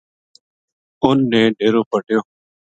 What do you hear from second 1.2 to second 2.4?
نے ڈیرو پٹیو